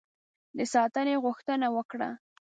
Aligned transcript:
د 0.57 0.59
ساتنې 0.73 1.15
غوښتنه 1.23 1.67
وکړه. 1.75 2.09